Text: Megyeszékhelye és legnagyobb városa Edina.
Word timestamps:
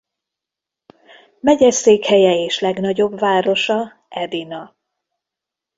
Megyeszékhelye 1.39 2.35
és 2.43 2.59
legnagyobb 2.59 3.19
városa 3.19 4.05
Edina. 4.09 4.75